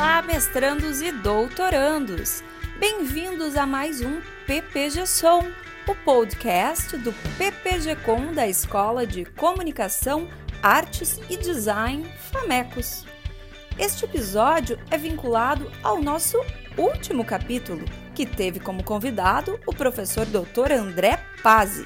Olá, 0.00 0.22
mestrandos 0.22 1.02
e 1.02 1.12
doutorandos! 1.12 2.42
Bem-vindos 2.78 3.54
a 3.54 3.66
mais 3.66 4.00
um 4.00 4.22
PPG 4.46 5.06
Som, 5.06 5.50
o 5.86 5.94
podcast 5.94 6.96
do 6.96 7.12
PPG-Com 7.36 8.32
da 8.32 8.48
Escola 8.48 9.06
de 9.06 9.26
Comunicação, 9.26 10.26
Artes 10.62 11.20
e 11.28 11.36
Design 11.36 12.10
FAMECOS. 12.32 13.04
Este 13.78 14.06
episódio 14.06 14.78
é 14.90 14.96
vinculado 14.96 15.70
ao 15.82 16.00
nosso 16.00 16.42
último 16.78 17.22
capítulo, 17.22 17.84
que 18.14 18.24
teve 18.24 18.58
como 18.58 18.82
convidado 18.82 19.60
o 19.66 19.74
professor 19.74 20.24
Dr. 20.24 20.72
André 20.78 21.22
Pazzi 21.42 21.84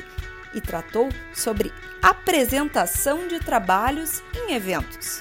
e 0.55 0.61
tratou 0.61 1.09
sobre 1.33 1.73
apresentação 2.01 3.27
de 3.27 3.41
trabalhos 3.41 4.23
em 4.37 4.53
eventos. 4.53 5.21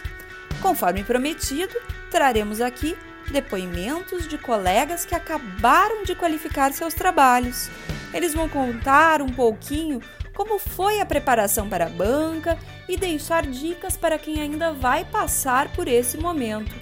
Conforme 0.62 1.04
prometido, 1.04 1.74
traremos 2.14 2.62
aqui 2.62 2.96
depoimentos 3.32 4.28
de 4.28 4.38
colegas 4.38 5.04
que 5.04 5.16
acabaram 5.16 6.04
de 6.04 6.14
qualificar 6.14 6.72
seus 6.72 6.94
trabalhos. 6.94 7.72
Eles 8.14 8.36
vão 8.36 8.48
contar 8.48 9.20
um 9.20 9.30
pouquinho 9.30 10.00
como 10.36 10.60
foi 10.60 11.00
a 11.00 11.06
preparação 11.08 11.68
para 11.68 11.88
a 11.88 11.90
banca 11.90 12.56
e 12.88 12.96
deixar 12.96 13.48
dicas 13.48 13.98
para 13.98 14.20
quem 14.20 14.40
ainda 14.40 14.74
vai 14.74 15.04
passar 15.06 15.70
por 15.74 15.88
esse 15.88 16.16
momento. 16.18 16.76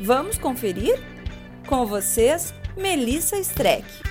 Vamos 0.00 0.38
conferir? 0.38 0.98
Com 1.66 1.84
vocês, 1.84 2.54
Melissa 2.74 3.38
Streck. 3.40 4.07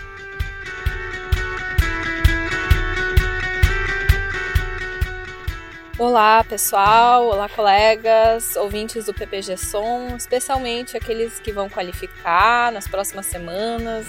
Olá 5.99 6.43
pessoal, 6.43 7.25
olá 7.25 7.49
colegas, 7.49 8.55
ouvintes 8.55 9.05
do 9.05 9.15
PPG 9.15 9.57
Som, 9.57 10.15
especialmente 10.15 10.95
aqueles 10.95 11.39
que 11.39 11.51
vão 11.51 11.67
qualificar 11.67 12.71
nas 12.71 12.87
próximas 12.87 13.25
semanas, 13.25 14.05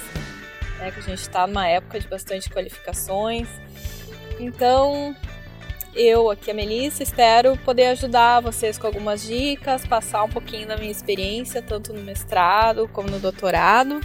né, 0.79 0.91
que 0.91 0.99
a 0.99 1.03
gente 1.03 1.23
está 1.23 1.47
numa 1.47 1.67
época 1.67 1.99
de 1.99 2.07
bastante 2.07 2.51
qualificações. 2.51 3.49
Então, 4.39 5.17
eu 5.95 6.31
aqui, 6.31 6.51
a 6.51 6.55
Melissa, 6.55 7.03
espero 7.03 7.57
poder 7.65 7.87
ajudar 7.87 8.41
vocês 8.41 8.77
com 8.77 8.87
algumas 8.87 9.23
dicas, 9.23 9.87
passar 9.87 10.25
um 10.25 10.29
pouquinho 10.29 10.69
da 10.69 10.77
minha 10.77 10.93
experiência, 10.93 11.63
tanto 11.63 11.95
no 11.95 12.03
mestrado 12.03 12.87
como 12.89 13.09
no 13.09 13.19
doutorado. 13.19 13.99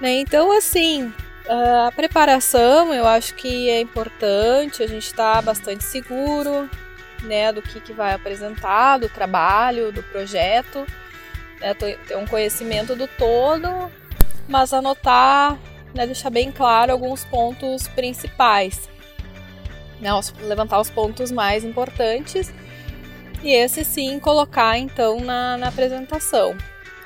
Né? 0.00 0.18
Então, 0.18 0.50
assim, 0.50 1.14
a 1.48 1.92
preparação 1.94 2.94
eu 2.94 3.06
acho 3.06 3.34
que 3.34 3.68
é 3.68 3.80
importante, 3.80 4.82
a 4.82 4.86
gente 4.86 5.06
está 5.06 5.40
bastante 5.42 5.84
seguro 5.84 6.68
né, 7.22 7.52
do 7.52 7.62
que, 7.62 7.80
que 7.80 7.92
vai 7.92 8.14
apresentar, 8.14 8.98
do 8.98 9.08
trabalho, 9.08 9.92
do 9.92 10.02
projeto, 10.02 10.86
né, 11.60 11.74
ter 11.74 12.16
um 12.16 12.26
conhecimento 12.26 12.94
do 12.94 13.06
todo, 13.06 13.90
mas 14.48 14.72
anotar, 14.72 15.58
né, 15.94 16.06
deixar 16.06 16.30
bem 16.30 16.50
claro 16.50 16.92
alguns 16.92 17.24
pontos 17.24 17.88
principais, 17.88 18.88
né, 20.00 20.10
levantar 20.40 20.80
os 20.80 20.90
pontos 20.90 21.30
mais 21.30 21.64
importantes 21.64 22.52
e 23.42 23.52
esse 23.52 23.84
sim 23.84 24.18
colocar 24.18 24.78
então 24.78 25.20
na, 25.20 25.56
na 25.56 25.68
apresentação. 25.68 26.56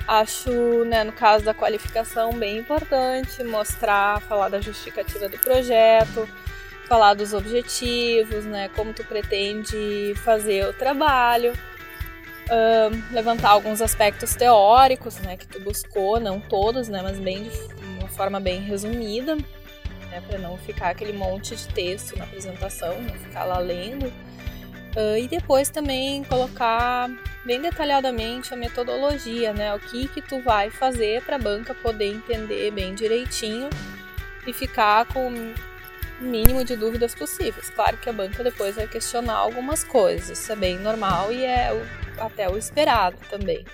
Acho, 0.09 0.85
né, 0.85 1.03
no 1.03 1.11
caso 1.11 1.45
da 1.45 1.53
qualificação, 1.53 2.33
bem 2.33 2.57
importante 2.57 3.43
mostrar, 3.43 4.19
falar 4.21 4.49
da 4.49 4.59
justificativa 4.59 5.29
do 5.29 5.37
projeto, 5.37 6.27
falar 6.87 7.13
dos 7.13 7.31
objetivos, 7.31 8.43
né, 8.43 8.69
como 8.69 8.91
tu 8.91 9.05
pretende 9.05 10.15
fazer 10.23 10.65
o 10.65 10.73
trabalho, 10.73 11.53
uh, 11.53 13.13
levantar 13.13 13.49
alguns 13.49 13.83
aspectos 13.83 14.33
teóricos, 14.33 15.19
né, 15.19 15.37
que 15.37 15.45
tu 15.45 15.59
buscou, 15.59 16.19
não 16.19 16.39
todos, 16.39 16.89
né, 16.89 17.03
mas 17.03 17.19
bem 17.19 17.43
de 17.43 17.85
uma 17.99 18.07
forma 18.07 18.39
bem 18.39 18.61
resumida, 18.61 19.35
né, 19.35 20.23
para 20.27 20.39
não 20.39 20.57
ficar 20.57 20.89
aquele 20.89 21.13
monte 21.13 21.55
de 21.55 21.67
texto 21.67 22.17
na 22.17 22.23
apresentação, 22.23 22.99
não 22.99 23.13
ficar 23.13 23.43
lá 23.43 23.59
lendo. 23.59 24.11
Uh, 24.95 25.17
e 25.17 25.27
depois 25.27 25.69
também 25.69 26.23
colocar 26.23 27.09
bem 27.45 27.61
detalhadamente 27.61 28.53
a 28.53 28.57
metodologia, 28.57 29.53
né? 29.53 29.73
O 29.73 29.79
que 29.79 30.07
que 30.07 30.21
tu 30.21 30.41
vai 30.41 30.69
fazer 30.69 31.21
para 31.23 31.35
a 31.35 31.39
banca 31.39 31.75
poder 31.75 32.11
entender 32.11 32.71
bem 32.71 32.95
direitinho 32.95 33.69
e 34.47 34.53
ficar 34.53 35.05
com 35.05 35.29
o 35.29 35.53
mínimo 36.19 36.63
de 36.63 36.75
dúvidas 36.75 37.15
possíveis. 37.15 37.69
Claro 37.69 37.97
que 37.97 38.09
a 38.09 38.13
banca 38.13 38.43
depois 38.43 38.75
vai 38.75 38.87
questionar 38.87 39.35
algumas 39.35 39.83
coisas, 39.83 40.37
isso 40.37 40.51
é 40.51 40.55
bem 40.55 40.77
normal 40.77 41.31
e 41.31 41.43
é 41.43 41.71
o, 41.71 42.23
até 42.23 42.49
o 42.49 42.57
esperado 42.57 43.17
também. 43.29 43.65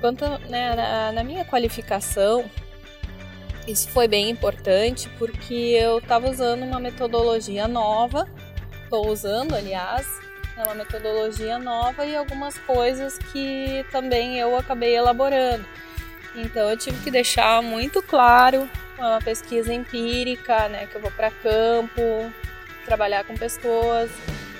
Quanto 0.00 0.24
né, 0.48 0.74
na, 0.74 1.12
na 1.12 1.24
minha 1.24 1.44
qualificação, 1.44 2.48
isso 3.66 3.88
foi 3.88 4.06
bem 4.06 4.30
importante 4.30 5.08
porque 5.18 5.54
eu 5.54 5.98
estava 5.98 6.30
usando 6.30 6.62
uma 6.62 6.78
metodologia 6.78 7.66
nova, 7.66 8.28
estou 8.84 9.10
usando, 9.10 9.54
aliás, 9.54 10.06
é 10.56 10.62
uma 10.62 10.74
metodologia 10.74 11.58
nova 11.58 12.06
e 12.06 12.16
algumas 12.16 12.56
coisas 12.58 13.18
que 13.18 13.84
também 13.90 14.38
eu 14.38 14.56
acabei 14.56 14.96
elaborando. 14.96 15.64
Então 16.34 16.70
eu 16.70 16.76
tive 16.76 17.02
que 17.02 17.10
deixar 17.10 17.62
muito 17.62 18.02
claro 18.02 18.68
uma 18.98 19.20
pesquisa 19.20 19.72
empírica, 19.72 20.68
né, 20.68 20.86
que 20.86 20.96
eu 20.96 21.00
vou 21.00 21.10
para 21.10 21.30
campo, 21.30 22.32
trabalhar 22.84 23.24
com 23.24 23.34
pessoas. 23.34 24.10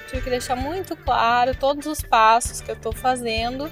Tive 0.09 0.23
que 0.23 0.31
deixar 0.31 0.55
muito 0.55 0.95
claro 0.97 1.55
todos 1.55 1.87
os 1.87 2.01
passos 2.03 2.61
que 2.61 2.71
eu 2.71 2.77
estou 2.77 2.93
fazendo 2.93 3.71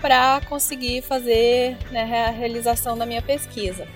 para 0.00 0.40
conseguir 0.42 1.02
fazer 1.02 1.76
né, 1.90 2.26
a 2.26 2.30
realização 2.30 2.96
da 2.96 3.06
minha 3.06 3.22
pesquisa. 3.22 3.88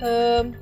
Uh, 0.00 0.52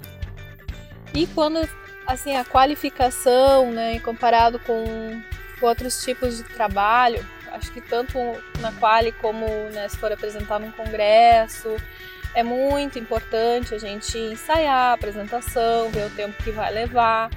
e 1.14 1.26
quando 1.28 1.66
assim, 2.12 2.36
a 2.36 2.44
qualificação, 2.44 3.70
né, 3.70 3.98
comparado 4.00 4.58
com, 4.60 5.20
outros 5.62 6.02
tipos 6.02 6.38
de 6.38 6.44
trabalho, 6.44 7.22
acho 7.52 7.70
que 7.70 7.82
tanto 7.82 8.18
na 8.60 8.72
quali 8.72 9.12
como 9.12 9.46
né, 9.74 9.86
se 9.88 9.96
for 9.98 10.10
apresentar 10.10 10.58
num 10.58 10.70
congresso, 10.70 11.76
é 12.34 12.42
muito 12.42 12.98
importante 12.98 13.74
a 13.74 13.78
gente 13.78 14.16
ensaiar 14.16 14.90
a 14.90 14.92
apresentação, 14.94 15.90
ver 15.90 16.06
o 16.06 16.10
tempo 16.10 16.42
que 16.42 16.50
vai 16.50 16.72
levar. 16.72 17.28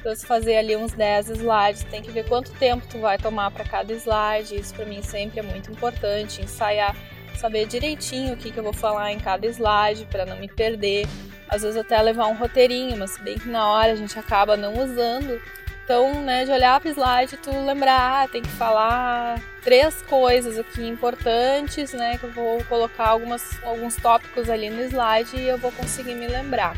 Então, 0.00 0.14
se 0.14 0.26
fazer 0.26 0.56
ali 0.56 0.76
uns 0.76 0.92
10 0.92 1.28
slides, 1.30 1.84
tem 1.84 2.02
que 2.02 2.10
ver 2.10 2.26
quanto 2.26 2.50
tempo 2.52 2.84
tu 2.88 2.98
vai 2.98 3.18
tomar 3.18 3.50
para 3.50 3.64
cada 3.64 3.92
slide. 3.92 4.56
Isso 4.56 4.74
para 4.74 4.84
mim 4.84 5.02
sempre 5.02 5.40
é 5.40 5.42
muito 5.42 5.70
importante, 5.70 6.42
ensaiar, 6.42 6.96
saber 7.36 7.66
direitinho 7.66 8.34
o 8.34 8.36
que, 8.36 8.50
que 8.50 8.58
eu 8.58 8.64
vou 8.64 8.72
falar 8.72 9.12
em 9.12 9.18
cada 9.18 9.46
slide 9.46 10.04
para 10.06 10.24
não 10.24 10.36
me 10.38 10.48
perder 10.48 11.06
às 11.48 11.62
vezes 11.62 11.76
até 11.76 12.00
levar 12.00 12.26
um 12.26 12.34
roteirinho, 12.34 12.96
mas 12.96 13.16
bem 13.18 13.38
que 13.38 13.48
na 13.48 13.68
hora 13.68 13.92
a 13.92 13.96
gente 13.96 14.18
acaba 14.18 14.56
não 14.56 14.74
usando. 14.74 15.40
Então, 15.84 16.22
né, 16.22 16.44
de 16.44 16.50
olhar 16.50 16.78
para 16.78 16.88
o 16.88 16.92
slide, 16.92 17.38
tu 17.38 17.50
lembrar, 17.50 18.24
ah, 18.24 18.28
tem 18.28 18.42
que 18.42 18.48
falar 18.48 19.40
três 19.62 20.02
coisas 20.02 20.58
aqui 20.58 20.86
importantes, 20.86 21.94
né, 21.94 22.18
que 22.18 22.24
eu 22.24 22.30
vou 22.30 22.62
colocar 22.64 23.08
algumas, 23.08 23.58
alguns 23.64 23.96
tópicos 23.96 24.50
ali 24.50 24.68
no 24.68 24.82
slide 24.82 25.34
e 25.36 25.48
eu 25.48 25.56
vou 25.56 25.72
conseguir 25.72 26.14
me 26.14 26.26
lembrar. 26.26 26.76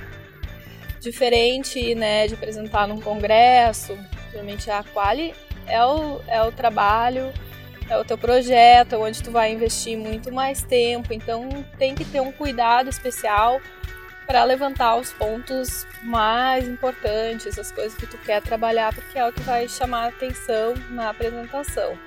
Diferente, 1.01 1.93
né, 1.97 2.29
de 2.29 2.35
apresentar 2.35 2.87
num 2.87 3.01
congresso, 3.01 3.99
geralmente 4.31 4.71
a 4.71 4.85
quali 4.85 5.35
é 5.67 5.85
o, 5.85 6.21
é 6.29 6.41
o 6.43 6.53
trabalho, 6.53 7.33
é 7.89 7.99
o 7.99 8.05
teu 8.05 8.17
projeto, 8.17 8.95
onde 8.95 9.21
tu 9.21 9.33
vai 9.33 9.53
investir 9.53 9.99
muito 9.99 10.33
mais 10.33 10.63
tempo, 10.63 11.13
então 11.13 11.49
tem 11.77 11.97
que 11.97 12.05
ter 12.05 12.21
um 12.21 12.31
cuidado 12.31 12.89
especial 12.89 13.61
para 14.31 14.45
levantar 14.45 14.95
os 14.95 15.13
pontos 15.13 15.85
mais 16.05 16.69
importantes, 16.69 17.59
as 17.59 17.73
coisas 17.73 17.99
que 17.99 18.07
tu 18.07 18.17
quer 18.19 18.41
trabalhar, 18.41 18.95
porque 18.95 19.19
é 19.19 19.27
o 19.27 19.33
que 19.33 19.41
vai 19.41 19.67
chamar 19.67 20.05
a 20.05 20.07
atenção 20.07 20.75
na 20.91 21.11
apresentação. 21.11 21.99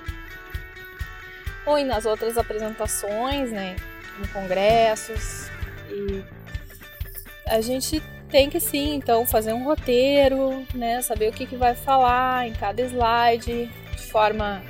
Ou 1.66 1.84
nas 1.84 2.06
outras 2.06 2.38
apresentações, 2.38 3.52
né, 3.52 3.76
em 4.18 4.26
congressos, 4.28 5.50
e 5.90 6.24
a 7.46 7.60
gente 7.60 8.02
tem 8.30 8.48
que 8.48 8.58
sim, 8.58 8.94
então, 8.94 9.26
fazer 9.26 9.52
um 9.52 9.62
roteiro, 9.62 10.66
né, 10.74 11.02
saber 11.02 11.28
o 11.28 11.32
que, 11.32 11.44
que 11.44 11.56
vai 11.56 11.74
falar 11.74 12.48
em 12.48 12.54
cada 12.54 12.80
slide, 12.80 13.66
de 13.66 14.02
forma 14.10 14.62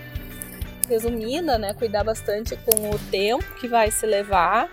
resumida, 0.89 1.57
né, 1.57 1.73
cuidar 1.73 2.03
bastante 2.03 2.57
com 2.57 2.91
o 2.91 2.99
tempo 3.13 3.45
que 3.61 3.69
vai 3.69 3.93
se 3.93 4.05
levar 4.07 4.69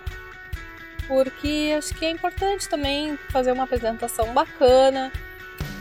porque 1.12 1.74
acho 1.76 1.94
que 1.94 2.06
é 2.06 2.10
importante 2.10 2.66
também 2.66 3.18
fazer 3.28 3.52
uma 3.52 3.64
apresentação 3.64 4.32
bacana, 4.32 5.12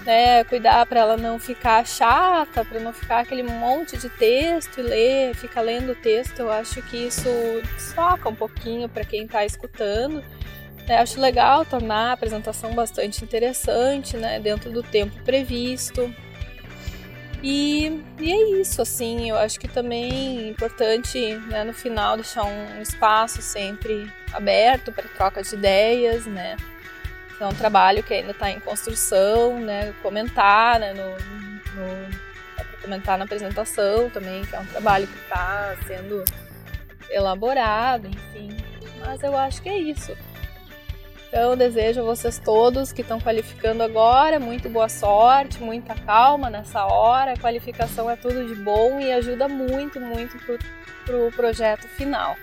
né? 0.05 0.43
Cuidar 0.43 0.85
para 0.85 0.99
ela 0.99 1.15
não 1.15 1.39
ficar 1.39 1.87
chata, 1.87 2.65
para 2.65 2.81
não 2.81 2.91
ficar 2.91 3.19
aquele 3.19 3.41
monte 3.41 3.95
de 3.95 4.09
texto 4.09 4.81
e 4.81 4.83
ler, 4.83 5.33
ficar 5.33 5.61
lendo 5.61 5.93
o 5.93 5.95
texto. 5.95 6.41
Eu 6.41 6.51
acho 6.51 6.81
que 6.81 7.07
isso 7.07 7.29
soca 7.79 8.27
um 8.27 8.35
pouquinho 8.35 8.89
para 8.89 9.05
quem 9.05 9.23
está 9.23 9.45
escutando. 9.45 10.21
É, 10.85 10.97
acho 10.97 11.17
legal 11.17 11.63
tornar 11.63 12.09
a 12.09 12.11
apresentação 12.11 12.75
bastante 12.75 13.23
interessante, 13.23 14.17
né? 14.17 14.37
Dentro 14.37 14.69
do 14.69 14.83
tempo 14.83 15.15
previsto. 15.23 16.13
E, 17.43 18.03
e 18.19 18.31
é 18.31 18.59
isso, 18.61 18.81
assim, 18.81 19.29
eu 19.29 19.37
acho 19.37 19.59
que 19.59 19.67
também 19.67 20.45
é 20.45 20.49
importante, 20.49 21.35
né, 21.47 21.63
no 21.63 21.73
final, 21.73 22.15
deixar 22.15 22.43
um 22.43 22.81
espaço 22.81 23.41
sempre 23.41 24.11
aberto 24.31 24.91
para 24.91 25.05
troca 25.09 25.41
de 25.41 25.55
ideias, 25.55 26.25
né? 26.27 26.55
É 27.39 27.45
um 27.45 27.53
trabalho 27.55 28.03
que 28.03 28.13
ainda 28.13 28.31
está 28.31 28.51
em 28.51 28.59
construção, 28.59 29.59
né? 29.59 29.91
Comentar, 30.03 30.79
né, 30.79 30.93
no, 30.93 31.09
no 31.09 32.31
comentar 32.81 33.17
na 33.17 33.25
apresentação 33.25 34.09
também, 34.09 34.43
que 34.43 34.55
é 34.55 34.59
um 34.59 34.65
trabalho 34.65 35.07
que 35.07 35.17
está 35.17 35.75
sendo 35.87 36.23
elaborado, 37.09 38.07
enfim. 38.07 38.57
Mas 38.99 39.21
eu 39.23 39.35
acho 39.37 39.61
que 39.61 39.69
é 39.69 39.77
isso. 39.77 40.15
Então, 41.31 41.55
desejo 41.55 42.01
a 42.01 42.03
vocês 42.03 42.37
todos 42.37 42.91
que 42.91 43.01
estão 43.01 43.17
qualificando 43.17 43.81
agora 43.81 44.37
muito 44.37 44.67
boa 44.67 44.89
sorte, 44.89 45.63
muita 45.63 45.95
calma 45.95 46.49
nessa 46.49 46.85
hora. 46.85 47.31
A 47.31 47.37
qualificação 47.37 48.09
é 48.09 48.17
tudo 48.17 48.45
de 48.45 48.55
bom 48.55 48.99
e 48.99 49.13
ajuda 49.13 49.47
muito, 49.47 49.97
muito 49.97 50.37
para 50.39 50.55
o 50.55 50.59
pro 51.05 51.31
projeto 51.31 51.87
final. 51.87 52.35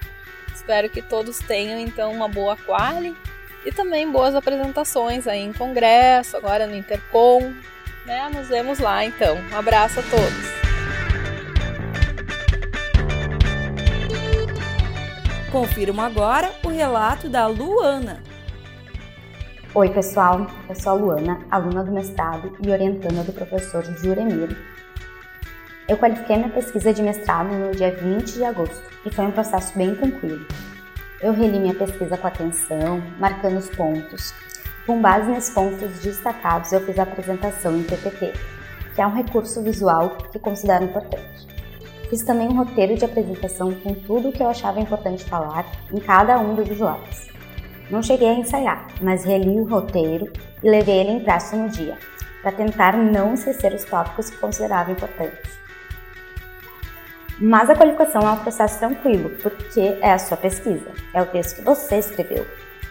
Espero 0.54 0.88
que 0.88 1.02
todos 1.02 1.38
tenham 1.38 1.78
então 1.78 2.10
uma 2.10 2.28
boa 2.28 2.56
quali 2.56 3.14
e 3.62 3.70
também 3.70 4.10
boas 4.10 4.34
apresentações 4.34 5.28
aí 5.28 5.40
em 5.40 5.52
congresso, 5.52 6.38
agora 6.38 6.66
no 6.66 6.74
Intercom. 6.74 7.52
Né? 8.06 8.30
Nos 8.34 8.48
vemos 8.48 8.78
lá 8.78 9.04
então. 9.04 9.36
Um 9.52 9.58
abraço 9.58 10.00
a 10.00 10.02
todos. 10.04 10.58
Confiram 15.52 16.00
agora 16.00 16.50
o 16.64 16.68
relato 16.68 17.28
da 17.28 17.46
Luana. 17.46 18.22
Oi, 19.74 19.90
pessoal. 19.90 20.46
Eu 20.66 20.74
sou 20.74 20.92
a 20.92 20.94
Luana, 20.94 21.40
aluna 21.50 21.84
do 21.84 21.92
mestrado 21.92 22.56
e 22.64 22.70
orientanda 22.70 23.22
do 23.22 23.34
professor 23.34 23.84
Juremir. 23.84 24.56
Eu 25.86 25.98
qualifiquei 25.98 26.36
minha 26.36 26.48
pesquisa 26.48 26.90
de 26.90 27.02
mestrado 27.02 27.50
no 27.50 27.72
dia 27.72 27.94
20 27.94 28.32
de 28.32 28.44
agosto 28.44 28.82
e 29.04 29.10
foi 29.10 29.26
um 29.26 29.30
processo 29.30 29.76
bem 29.76 29.94
tranquilo. 29.94 30.46
Eu 31.20 31.34
reli 31.34 31.60
minha 31.60 31.74
pesquisa 31.74 32.16
com 32.16 32.26
atenção, 32.26 33.02
marcando 33.18 33.58
os 33.58 33.68
pontos. 33.68 34.32
Com 34.86 35.02
base 35.02 35.30
nesses 35.30 35.50
pontos 35.50 36.00
destacados, 36.00 36.72
eu 36.72 36.80
fiz 36.80 36.98
a 36.98 37.02
apresentação 37.02 37.76
em 37.76 37.82
PPT, 37.82 38.32
que 38.94 39.02
é 39.02 39.06
um 39.06 39.14
recurso 39.14 39.62
visual 39.62 40.16
que 40.32 40.38
considero 40.38 40.84
importante. 40.84 41.46
Fiz 42.08 42.22
também 42.22 42.48
um 42.48 42.56
roteiro 42.56 42.96
de 42.96 43.04
apresentação 43.04 43.74
com 43.74 43.92
tudo 43.92 44.30
o 44.30 44.32
que 44.32 44.42
eu 44.42 44.48
achava 44.48 44.80
importante 44.80 45.24
falar 45.24 45.66
em 45.92 46.00
cada 46.00 46.38
um 46.38 46.54
dos 46.54 46.70
usuários. 46.70 47.37
Não 47.90 48.02
cheguei 48.02 48.28
a 48.28 48.34
ensaiar, 48.34 48.86
mas 49.00 49.24
reli 49.24 49.60
o 49.60 49.64
roteiro 49.64 50.30
e 50.62 50.68
levei 50.68 50.98
ele 51.00 51.12
impresso 51.12 51.56
no 51.56 51.68
dia, 51.68 51.96
para 52.42 52.52
tentar 52.52 52.96
não 52.96 53.34
esquecer 53.34 53.72
os 53.72 53.84
tópicos 53.84 54.30
que 54.30 54.36
considerava 54.36 54.92
importantes. 54.92 55.58
Mas 57.40 57.70
a 57.70 57.76
qualificação 57.76 58.22
é 58.22 58.32
um 58.32 58.36
processo 58.38 58.78
tranquilo, 58.78 59.30
porque 59.42 59.96
é 60.02 60.12
a 60.12 60.18
sua 60.18 60.36
pesquisa, 60.36 60.90
é 61.14 61.22
o 61.22 61.26
texto 61.26 61.56
que 61.56 61.62
você 61.62 61.98
escreveu, 61.98 62.44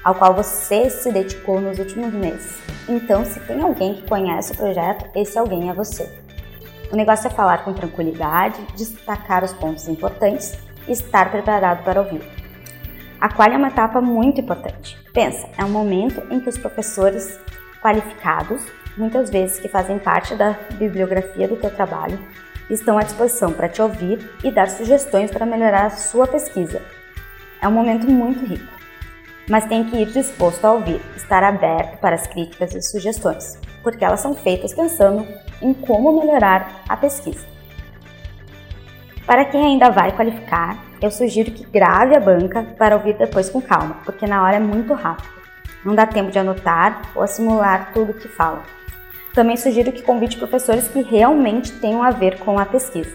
ao 0.03 0.15
qual 0.15 0.33
você 0.33 0.89
se 0.89 1.11
dedicou 1.11 1.59
nos 1.59 1.77
últimos 1.79 2.13
meses. 2.13 2.57
Então, 2.87 3.25
se 3.25 3.39
tem 3.41 3.61
alguém 3.61 3.95
que 3.95 4.07
conhece 4.07 4.53
o 4.53 4.57
projeto, 4.57 5.05
esse 5.13 5.37
alguém 5.37 5.69
é 5.69 5.73
você. 5.73 6.09
O 6.91 6.95
negócio 6.95 7.27
é 7.27 7.29
falar 7.29 7.65
com 7.65 7.73
tranquilidade, 7.73 8.65
destacar 8.75 9.43
os 9.43 9.51
pontos 9.51 9.89
importantes 9.89 10.57
e 10.87 10.93
estar 10.93 11.29
preparado 11.29 11.83
para 11.83 11.99
ouvir. 11.99 12.36
A 13.19 13.29
qual 13.29 13.49
é 13.49 13.57
uma 13.57 13.69
etapa 13.69 13.99
muito 13.99 14.41
importante. 14.41 14.97
Pensa, 15.11 15.49
é 15.57 15.65
um 15.65 15.69
momento 15.69 16.21
em 16.29 16.39
que 16.39 16.49
os 16.49 16.57
professores 16.57 17.39
qualificados, 17.81 18.61
muitas 18.95 19.29
vezes 19.29 19.59
que 19.59 19.67
fazem 19.67 19.97
parte 19.97 20.35
da 20.35 20.51
bibliografia 20.73 21.47
do 21.47 21.55
teu 21.55 21.71
trabalho, 21.71 22.19
estão 22.69 22.97
à 22.97 23.01
disposição 23.01 23.51
para 23.51 23.69
te 23.69 23.81
ouvir 23.81 24.29
e 24.43 24.51
dar 24.51 24.69
sugestões 24.69 25.31
para 25.31 25.45
melhorar 25.45 25.87
a 25.87 25.89
sua 25.89 26.27
pesquisa. 26.27 26.81
É 27.59 27.67
um 27.67 27.71
momento 27.71 28.07
muito 28.07 28.45
rico, 28.45 28.71
mas 29.49 29.65
tem 29.65 29.83
que 29.85 29.97
ir 29.97 30.07
disposto 30.11 30.63
a 30.65 30.73
ouvir, 30.73 31.01
estar 31.15 31.43
aberto 31.43 31.97
para 31.99 32.15
as 32.15 32.27
críticas 32.27 32.75
e 32.75 32.81
sugestões, 32.83 33.59
porque 33.81 34.05
elas 34.05 34.19
são 34.19 34.35
feitas 34.35 34.73
pensando 34.73 35.25
em 35.59 35.73
como 35.73 36.19
melhorar 36.19 36.83
a 36.87 36.95
pesquisa. 36.95 37.56
Para 39.27 39.43
quem 39.43 39.61
ainda 39.61 39.89
vai 39.89 40.13
qualificar, 40.13 40.77
eu 41.01 41.11
sugiro 41.11 41.51
que 41.51 41.65
grave 41.65 42.15
a 42.15 42.19
banca 42.19 42.63
para 42.77 42.95
ouvir 42.95 43.13
depois 43.17 43.49
com 43.49 43.61
calma, 43.61 43.97
porque 44.05 44.25
na 44.25 44.41
hora 44.41 44.55
é 44.55 44.59
muito 44.59 44.93
rápido. 44.93 45.27
Não 45.83 45.93
dá 45.93 46.07
tempo 46.07 46.31
de 46.31 46.39
anotar 46.39 47.01
ou 47.13 47.21
assimilar 47.21 47.91
tudo 47.93 48.11
o 48.11 48.13
que 48.13 48.29
fala. 48.29 48.63
Também 49.33 49.57
sugiro 49.57 49.91
que 49.91 50.01
convide 50.01 50.37
professores 50.37 50.87
que 50.87 51.01
realmente 51.01 51.73
tenham 51.73 52.01
a 52.01 52.09
ver 52.09 52.39
com 52.39 52.57
a 52.57 52.65
pesquisa. 52.65 53.13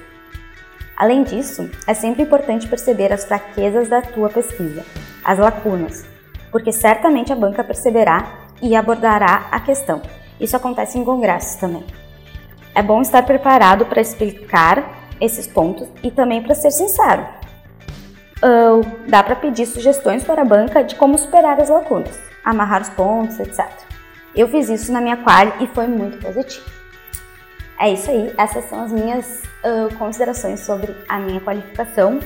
Além 0.99 1.23
disso, 1.23 1.71
é 1.87 1.95
sempre 1.95 2.25
importante 2.25 2.69
perceber 2.69 3.11
as 3.11 3.25
fraquezas 3.25 3.89
da 3.89 4.03
tua 4.03 4.29
pesquisa, 4.29 4.85
as 5.25 5.39
lacunas, 5.39 6.05
porque 6.51 6.73
certamente 6.73 7.33
a 7.33 7.37
banca 7.37 7.65
perceberá 7.65 8.29
e 8.61 8.77
abordará 8.77 9.47
a 9.51 9.59
questão. 9.61 10.03
Isso 10.39 10.55
acontece 10.55 10.99
em 10.99 11.05
congressos 11.07 11.55
também. 11.55 11.87
É 12.75 12.83
bom 12.83 13.01
estar 13.01 13.23
preparado 13.23 13.87
para 13.87 14.03
explicar 14.03 15.02
esses 15.23 15.47
pontos 15.47 15.89
e 16.03 16.11
também 16.11 16.43
para 16.43 16.55
ser 16.55 16.73
sincero. 16.73 17.25
Uh, 18.43 19.09
dá 19.09 19.23
para 19.23 19.37
pedir 19.37 19.67
sugestões 19.67 20.25
para 20.25 20.43
a 20.43 20.45
banca 20.45 20.83
de 20.83 20.97
como 20.97 21.17
superar 21.17 21.61
as 21.61 21.69
lacunas, 21.69 22.19
amarrar 22.45 22.83
os 22.83 22.89
pontos, 22.91 23.39
etc. 23.39 23.71
Eu 24.35 24.49
fiz 24.49 24.69
isso 24.69 24.91
na 24.91 25.01
minha 25.01 25.17
quali 25.19 25.53
e 25.61 25.67
foi 25.69 25.87
muito 25.87 26.19
positivo. 26.19 26.67
É 27.79 27.93
isso 27.93 28.11
aí, 28.11 28.35
essas 28.37 28.65
são 28.69 28.83
as 28.83 28.93
minhas 28.93 29.43
uh, 29.65 29.95
considerações 29.97 30.61
sobre 30.61 30.95
a 31.09 31.19
minha 31.21 31.41
qualificação 31.41 32.19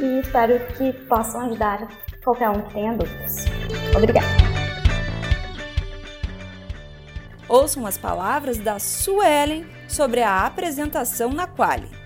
e 0.00 0.20
espero 0.20 0.58
que 0.74 0.92
possam 1.06 1.42
ajudar 1.42 1.86
qualquer 2.24 2.48
um 2.48 2.62
que 2.62 2.72
tenha 2.72 2.92
dúvidas. 2.94 3.44
Obrigada! 3.94 4.26
Ouçam 7.46 7.86
as 7.86 7.98
palavras 7.98 8.56
da 8.56 8.78
Suelen 8.78 9.66
sobre 9.86 10.22
a 10.22 10.46
apresentação 10.46 11.30
na 11.30 11.46
Quali. 11.46 12.01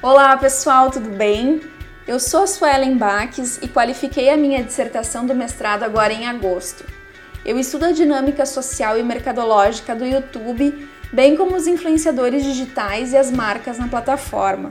Olá 0.00 0.36
pessoal, 0.36 0.92
tudo 0.92 1.10
bem? 1.10 1.60
Eu 2.06 2.20
sou 2.20 2.44
a 2.44 2.46
Suelen 2.46 2.96
Baques 2.96 3.58
e 3.60 3.66
qualifiquei 3.66 4.30
a 4.30 4.36
minha 4.36 4.62
dissertação 4.62 5.26
do 5.26 5.34
mestrado 5.34 5.82
agora 5.82 6.12
em 6.12 6.24
agosto. 6.24 6.84
Eu 7.44 7.58
estudo 7.58 7.86
a 7.86 7.90
dinâmica 7.90 8.46
social 8.46 8.96
e 8.96 9.02
mercadológica 9.02 9.96
do 9.96 10.06
YouTube, 10.06 10.88
bem 11.12 11.36
como 11.36 11.56
os 11.56 11.66
influenciadores 11.66 12.44
digitais 12.44 13.12
e 13.12 13.16
as 13.16 13.32
marcas 13.32 13.76
na 13.76 13.88
plataforma. 13.88 14.70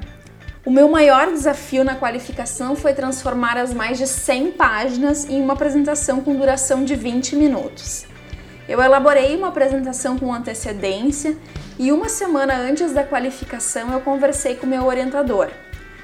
O 0.66 0.72
meu 0.72 0.88
maior 0.88 1.28
desafio 1.28 1.84
na 1.84 1.98
qualificação 1.98 2.74
foi 2.74 2.94
transformar 2.94 3.58
as 3.58 3.74
mais 3.74 3.98
de 3.98 4.08
100 4.08 4.54
páginas 4.54 5.26
em 5.26 5.42
uma 5.42 5.56
apresentação 5.56 6.22
com 6.22 6.38
duração 6.38 6.86
de 6.86 6.96
20 6.96 7.36
minutos. 7.36 8.06
Eu 8.66 8.82
elaborei 8.82 9.36
uma 9.36 9.50
apresentação 9.50 10.18
com 10.18 10.34
antecedência 10.34 11.36
e 11.80 11.92
uma 11.92 12.10
semana 12.10 12.56
antes 12.56 12.92
da 12.92 13.04
qualificação 13.04 13.92
eu 13.92 14.02
conversei 14.02 14.56
com 14.56 14.66
meu 14.66 14.86
orientador. 14.86 15.50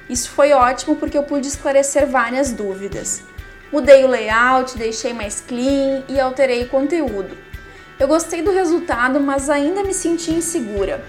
Isso 0.10 0.30
foi 0.30 0.52
ótimo 0.54 0.96
porque 0.96 1.18
eu 1.18 1.24
pude 1.24 1.48
esclarecer 1.48 2.06
várias 2.08 2.52
dúvidas. 2.52 3.24
Mudei 3.72 4.04
o 4.04 4.08
layout, 4.08 4.78
deixei 4.78 5.14
mais 5.14 5.42
clean 5.42 6.04
e 6.08 6.20
alterei 6.20 6.64
o 6.64 6.70
conteúdo. 6.70 7.36
Eu 8.00 8.08
gostei 8.08 8.42
do 8.42 8.52
resultado, 8.52 9.20
mas 9.20 9.50
ainda 9.50 9.84
me 9.84 9.94
senti 9.94 10.32
insegura. 10.32 11.04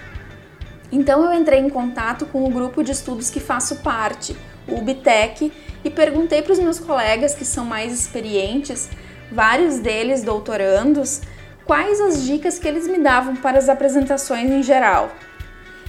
Então 0.91 1.23
eu 1.23 1.33
entrei 1.33 1.59
em 1.59 1.69
contato 1.69 2.25
com 2.25 2.43
o 2.43 2.49
grupo 2.49 2.83
de 2.83 2.91
estudos 2.91 3.29
que 3.29 3.39
faço 3.39 3.77
parte, 3.77 4.35
o 4.67 4.75
UBTEC, 4.75 5.51
e 5.83 5.89
perguntei 5.89 6.41
para 6.41 6.53
os 6.53 6.59
meus 6.59 6.79
colegas 6.79 7.35
que 7.35 7.45
são 7.45 7.65
mais 7.65 7.93
experientes, 7.93 8.89
vários 9.31 9.77
deles 9.77 10.23
doutorandos, 10.23 11.21
quais 11.65 11.99
as 11.99 12.23
dicas 12.23 12.59
que 12.59 12.67
eles 12.67 12.87
me 12.87 12.99
davam 12.99 13.35
para 13.35 13.57
as 13.57 13.67
apresentações 13.67 14.49
em 14.49 14.61
geral. 14.61 15.11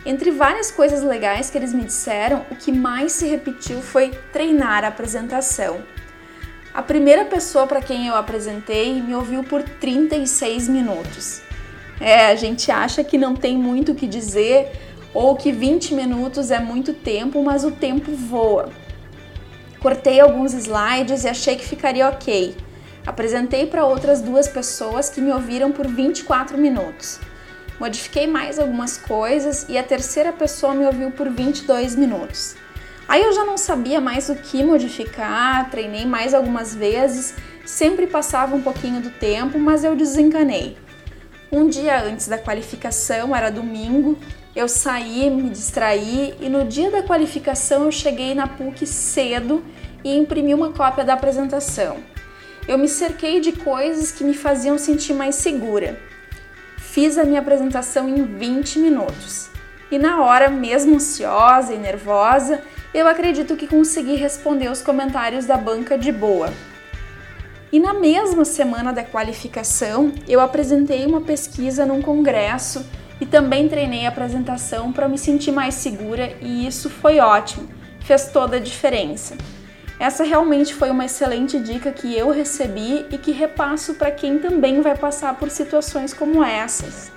Entre 0.04 0.30
várias 0.30 0.70
coisas 0.70 1.02
legais 1.02 1.50
que 1.50 1.58
eles 1.58 1.74
me 1.74 1.84
disseram, 1.84 2.46
o 2.50 2.56
que 2.56 2.72
mais 2.72 3.12
se 3.12 3.26
repetiu 3.26 3.80
foi 3.80 4.10
treinar 4.32 4.84
a 4.84 4.88
apresentação. 4.88 5.82
A 6.72 6.82
primeira 6.82 7.24
pessoa 7.24 7.66
para 7.66 7.80
quem 7.80 8.06
eu 8.06 8.14
apresentei 8.14 9.00
me 9.00 9.14
ouviu 9.14 9.42
por 9.42 9.62
36 9.62 10.68
minutos. 10.68 11.42
É, 12.00 12.26
a 12.26 12.34
gente 12.34 12.70
acha 12.70 13.02
que 13.02 13.18
não 13.18 13.34
tem 13.34 13.56
muito 13.56 13.92
o 13.92 13.94
que 13.94 14.06
dizer 14.06 14.70
ou 15.12 15.34
que 15.34 15.50
20 15.50 15.94
minutos 15.94 16.50
é 16.50 16.60
muito 16.60 16.92
tempo, 16.92 17.42
mas 17.42 17.64
o 17.64 17.70
tempo 17.70 18.12
voa. 18.12 18.68
Cortei 19.80 20.20
alguns 20.20 20.52
slides 20.52 21.24
e 21.24 21.28
achei 21.28 21.56
que 21.56 21.66
ficaria 21.66 22.08
ok. 22.08 22.54
Apresentei 23.06 23.66
para 23.66 23.84
outras 23.84 24.20
duas 24.20 24.48
pessoas 24.48 25.08
que 25.08 25.20
me 25.20 25.30
ouviram 25.30 25.70
por 25.70 25.86
24 25.86 26.58
minutos. 26.58 27.20
Modifiquei 27.78 28.26
mais 28.26 28.58
algumas 28.58 28.96
coisas 28.96 29.64
e 29.68 29.78
a 29.78 29.82
terceira 29.82 30.32
pessoa 30.32 30.74
me 30.74 30.84
ouviu 30.84 31.12
por 31.12 31.30
22 31.30 31.94
minutos. 31.94 32.56
Aí 33.06 33.22
eu 33.22 33.32
já 33.32 33.44
não 33.44 33.56
sabia 33.56 34.00
mais 34.00 34.28
o 34.28 34.34
que 34.34 34.64
modificar, 34.64 35.70
treinei 35.70 36.04
mais 36.04 36.34
algumas 36.34 36.74
vezes, 36.74 37.34
sempre 37.64 38.06
passava 38.06 38.56
um 38.56 38.62
pouquinho 38.62 39.00
do 39.00 39.10
tempo, 39.10 39.58
mas 39.58 39.84
eu 39.84 39.94
desencanei. 39.94 40.76
Um 41.52 41.68
dia 41.68 42.02
antes 42.02 42.26
da 42.26 42.36
qualificação, 42.36 43.36
era 43.36 43.50
domingo, 43.50 44.18
eu 44.56 44.68
saí, 44.68 45.30
me 45.30 45.50
distraí 45.50 46.34
e 46.40 46.48
no 46.48 46.64
dia 46.64 46.90
da 46.90 47.02
qualificação 47.04 47.84
eu 47.84 47.92
cheguei 47.92 48.34
na 48.34 48.48
PUC 48.48 48.84
cedo 48.84 49.64
e 50.02 50.16
imprimi 50.16 50.52
uma 50.52 50.72
cópia 50.72 51.04
da 51.04 51.12
apresentação. 51.14 52.15
Eu 52.68 52.76
me 52.76 52.88
cerquei 52.88 53.40
de 53.40 53.52
coisas 53.52 54.10
que 54.10 54.24
me 54.24 54.34
faziam 54.34 54.76
sentir 54.76 55.14
mais 55.14 55.36
segura. 55.36 56.00
Fiz 56.76 57.16
a 57.16 57.24
minha 57.24 57.40
apresentação 57.40 58.08
em 58.08 58.24
20 58.24 58.80
minutos. 58.80 59.48
E 59.88 59.98
na 59.98 60.20
hora, 60.20 60.50
mesmo 60.50 60.96
ansiosa 60.96 61.72
e 61.72 61.78
nervosa, 61.78 62.60
eu 62.92 63.06
acredito 63.06 63.54
que 63.54 63.68
consegui 63.68 64.16
responder 64.16 64.68
os 64.68 64.82
comentários 64.82 65.46
da 65.46 65.56
banca 65.56 65.96
de 65.96 66.10
boa. 66.10 66.52
E 67.70 67.78
na 67.78 67.94
mesma 67.94 68.44
semana 68.44 68.92
da 68.92 69.04
qualificação, 69.04 70.12
eu 70.26 70.40
apresentei 70.40 71.06
uma 71.06 71.20
pesquisa 71.20 71.86
num 71.86 72.02
congresso 72.02 72.84
e 73.20 73.26
também 73.26 73.68
treinei 73.68 74.06
a 74.06 74.08
apresentação 74.08 74.92
para 74.92 75.08
me 75.08 75.18
sentir 75.18 75.52
mais 75.52 75.74
segura 75.74 76.36
e 76.40 76.66
isso 76.66 76.90
foi 76.90 77.20
ótimo, 77.20 77.68
fez 78.00 78.26
toda 78.26 78.56
a 78.56 78.60
diferença. 78.60 79.36
Essa 79.98 80.24
realmente 80.24 80.74
foi 80.74 80.90
uma 80.90 81.06
excelente 81.06 81.58
dica 81.58 81.90
que 81.90 82.14
eu 82.14 82.30
recebi 82.30 83.06
e 83.10 83.16
que 83.16 83.32
repasso 83.32 83.94
para 83.94 84.10
quem 84.10 84.38
também 84.38 84.82
vai 84.82 84.94
passar 84.94 85.34
por 85.36 85.48
situações 85.48 86.12
como 86.12 86.44
essas. 86.44 87.10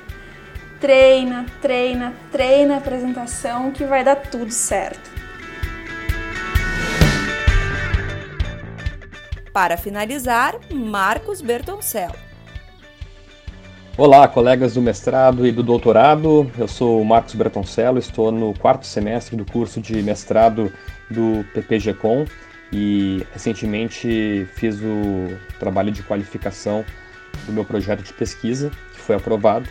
Treina, 0.79 1.45
treina, 1.61 2.13
treina 2.31 2.75
a 2.75 2.77
apresentação 2.77 3.71
que 3.71 3.83
vai 3.83 4.01
dar 4.01 4.15
tudo 4.15 4.49
certo. 4.49 5.11
Para 9.51 9.75
finalizar, 9.75 10.55
Marcos 10.71 11.41
Bertoncello. 11.41 12.15
Olá, 13.97 14.25
colegas 14.29 14.75
do 14.75 14.81
mestrado 14.81 15.45
e 15.45 15.51
do 15.51 15.61
doutorado. 15.61 16.49
Eu 16.57 16.69
sou 16.69 17.01
o 17.01 17.05
Marcos 17.05 17.35
Bretoncello, 17.35 17.99
estou 17.99 18.31
no 18.31 18.53
quarto 18.57 18.85
semestre 18.85 19.35
do 19.35 19.43
curso 19.43 19.81
de 19.81 20.01
mestrado 20.01 20.71
do 21.09 21.43
PPG-Com 21.53 22.25
e 22.71 23.25
recentemente 23.33 24.47
fiz 24.53 24.79
o 24.81 25.37
trabalho 25.59 25.91
de 25.91 26.03
qualificação 26.03 26.85
do 27.45 27.53
meu 27.53 27.65
projeto 27.65 28.03
de 28.03 28.13
pesquisa, 28.13 28.71
que 28.93 28.99
foi 28.99 29.15
aprovado, 29.15 29.67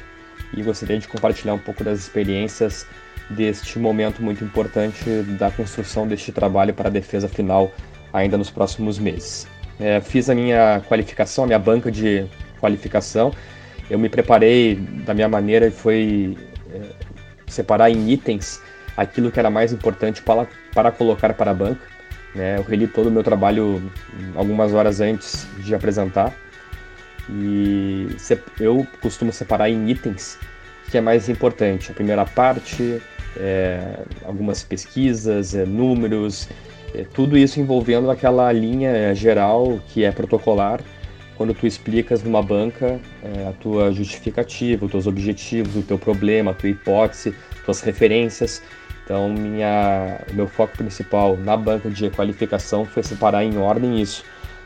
e 0.56 0.62
gostaria 0.62 0.98
de 0.98 1.06
compartilhar 1.06 1.54
um 1.54 1.58
pouco 1.58 1.84
das 1.84 1.98
experiências 1.98 2.86
deste 3.30 3.78
momento 3.78 4.22
muito 4.22 4.42
importante 4.42 5.04
da 5.38 5.50
construção 5.50 6.08
deste 6.08 6.32
trabalho 6.32 6.72
para 6.72 6.88
a 6.88 6.90
defesa 6.90 7.28
final 7.28 7.72
ainda 8.12 8.38
nos 8.38 8.50
próximos 8.50 8.98
meses. 8.98 9.46
É, 9.78 10.00
fiz 10.00 10.30
a 10.30 10.34
minha 10.34 10.80
qualificação, 10.88 11.44
a 11.44 11.46
minha 11.46 11.58
banca 11.58 11.90
de 11.90 12.26
qualificação 12.58 13.32
eu 13.90 13.98
me 13.98 14.08
preparei 14.08 14.76
da 14.76 15.14
minha 15.14 15.28
maneira 15.28 15.66
e 15.66 15.70
foi 15.70 16.36
é, 16.72 16.80
separar 17.46 17.90
em 17.90 18.10
itens 18.10 18.60
aquilo 18.96 19.30
que 19.30 19.38
era 19.38 19.50
mais 19.50 19.72
importante 19.72 20.20
para, 20.22 20.46
para 20.74 20.90
colocar 20.90 21.32
para 21.34 21.50
a 21.50 21.54
banca. 21.54 21.80
Né? 22.34 22.58
Eu 22.58 22.62
reli 22.62 22.86
todo 22.86 23.08
o 23.08 23.10
meu 23.10 23.22
trabalho 23.22 23.82
algumas 24.34 24.72
horas 24.72 25.00
antes 25.00 25.46
de 25.58 25.74
apresentar 25.74 26.34
e 27.30 28.08
eu 28.58 28.86
costumo 29.00 29.32
separar 29.32 29.68
em 29.68 29.88
itens 29.90 30.38
que 30.90 30.96
é 30.96 31.00
mais 31.00 31.28
importante. 31.28 31.90
A 31.90 31.94
primeira 31.94 32.24
parte, 32.24 33.00
é, 33.36 34.00
algumas 34.24 34.62
pesquisas, 34.62 35.54
é, 35.54 35.64
números, 35.64 36.48
é, 36.94 37.04
tudo 37.12 37.36
isso 37.36 37.60
envolvendo 37.60 38.10
aquela 38.10 38.50
linha 38.52 39.14
geral 39.14 39.78
que 39.88 40.04
é 40.04 40.10
protocolar 40.10 40.80
quando 41.36 41.54
tu 41.54 41.66
explicas 41.66 42.22
numa 42.22 42.42
banca 42.42 42.98
é, 43.22 43.46
a 43.48 43.52
tua 43.52 43.92
justificativa, 43.92 44.86
os 44.86 44.90
teus 44.90 45.06
objetivos, 45.06 45.76
o 45.76 45.82
teu 45.82 45.98
problema, 45.98 46.50
a 46.50 46.54
tua 46.54 46.68
hipótese, 46.68 47.34
tuas 47.64 47.80
referências. 47.80 48.62
Então, 49.08 49.26
minha, 49.30 50.20
meu 50.34 50.46
foco 50.46 50.76
principal 50.76 51.34
na 51.34 51.56
banca 51.56 51.88
de 51.88 52.10
qualificação 52.10 52.84
foi 52.84 53.02
separar 53.02 53.42
em 53.42 53.56
ordem 53.56 53.98
isso, 54.02 54.22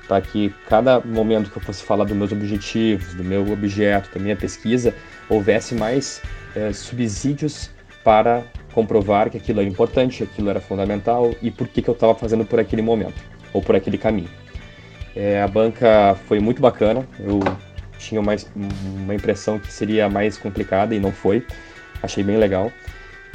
para 0.08 0.20
que 0.20 0.52
cada 0.68 0.98
momento 0.98 1.48
que 1.48 1.58
eu 1.58 1.62
fosse 1.62 1.84
falar 1.84 2.02
dos 2.02 2.16
meus 2.16 2.32
objetivos, 2.32 3.14
do 3.14 3.22
meu 3.22 3.52
objeto, 3.52 4.10
da 4.12 4.18
minha 4.18 4.34
pesquisa, 4.34 4.92
houvesse 5.28 5.76
mais 5.76 6.20
é, 6.56 6.72
subsídios 6.72 7.70
para 8.02 8.42
comprovar 8.72 9.30
que 9.30 9.36
aquilo 9.36 9.60
era 9.60 9.68
importante, 9.68 10.24
aquilo 10.24 10.50
era 10.50 10.60
fundamental 10.60 11.32
e 11.40 11.48
por 11.48 11.68
que, 11.68 11.80
que 11.80 11.88
eu 11.88 11.94
estava 11.94 12.12
fazendo 12.12 12.44
por 12.44 12.58
aquele 12.58 12.82
momento 12.82 13.22
ou 13.52 13.62
por 13.62 13.76
aquele 13.76 13.96
caminho. 13.96 14.30
É, 15.14 15.40
a 15.40 15.46
banca 15.46 16.16
foi 16.26 16.40
muito 16.40 16.60
bacana. 16.60 17.06
Eu 17.20 17.38
tinha 17.96 18.20
mais, 18.20 18.50
uma 18.56 19.14
impressão 19.14 19.60
que 19.60 19.72
seria 19.72 20.08
mais 20.08 20.36
complicada 20.36 20.96
e 20.96 20.98
não 20.98 21.12
foi. 21.12 21.46
Achei 22.02 22.24
bem 22.24 22.38
legal. 22.38 22.72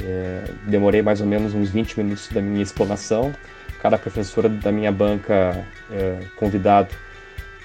É, 0.02 0.44
demorei 0.66 1.02
mais 1.02 1.20
ou 1.20 1.26
menos 1.26 1.54
uns 1.54 1.70
20 1.70 1.98
minutos 1.98 2.28
da 2.28 2.40
minha 2.40 2.62
explanação. 2.62 3.32
Cada 3.80 3.98
professora 3.98 4.48
da 4.48 4.72
minha 4.72 4.90
banca 4.90 5.64
é, 5.90 6.20
convidado 6.36 6.88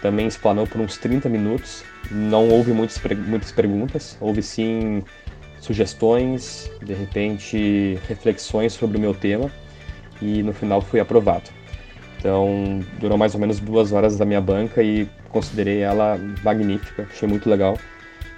também 0.01 0.27
explanou 0.27 0.67
por 0.67 0.81
uns 0.81 0.97
30 0.97 1.29
minutos. 1.29 1.83
Não 2.11 2.49
houve 2.49 2.71
muitas, 2.71 3.01
muitas 3.25 3.51
perguntas, 3.51 4.17
houve 4.19 4.41
sim 4.41 5.03
sugestões, 5.59 6.69
de 6.83 6.93
repente 6.93 7.97
reflexões 8.07 8.73
sobre 8.73 8.97
o 8.97 8.99
meu 8.99 9.13
tema 9.13 9.49
e 10.21 10.43
no 10.43 10.53
final 10.53 10.81
fui 10.81 10.99
aprovado. 10.99 11.49
Então, 12.19 12.81
durou 12.99 13.17
mais 13.17 13.33
ou 13.33 13.39
menos 13.39 13.59
duas 13.59 13.91
horas 13.91 14.17
da 14.17 14.25
minha 14.25 14.41
banca 14.41 14.83
e 14.83 15.07
considerei 15.29 15.79
ela 15.79 16.17
magnífica, 16.43 17.07
achei 17.09 17.27
muito 17.27 17.49
legal. 17.49 17.77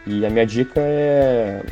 E 0.08 0.26
a 0.26 0.30
minha 0.30 0.46
dica 0.46 0.80
é 0.80 1.64